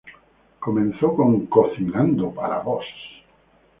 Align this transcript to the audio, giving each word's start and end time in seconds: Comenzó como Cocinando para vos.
Comenzó 0.59 1.13
como 1.13 1.47
Cocinando 1.47 2.31
para 2.33 2.57
vos. 2.61 2.85